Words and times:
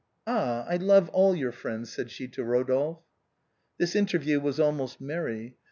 Ah! 0.25 0.65
I 0.67 0.77
love 0.77 1.09
all 1.09 1.35
your 1.35 1.51
friends," 1.51 1.91
said 1.93 2.09
she 2.09 2.27
to 2.29 2.41
Eodolphe. 2.43 3.03
This 3.77 3.95
interview 3.95 4.39
was 4.39 4.59
almost 4.59 4.99
merry. 4.99 5.57